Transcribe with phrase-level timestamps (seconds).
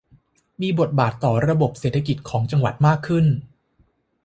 [0.61, 3.25] มีบทบาทต่อระบบเศรษฐกิจของจังหวัดมากขึ้น